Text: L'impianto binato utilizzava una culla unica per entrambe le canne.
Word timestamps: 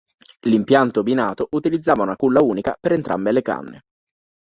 L'impianto 0.47 1.03
binato 1.03 1.47
utilizzava 1.51 2.01
una 2.01 2.15
culla 2.15 2.41
unica 2.41 2.75
per 2.79 2.91
entrambe 2.93 3.31
le 3.31 3.43
canne. 3.43 3.81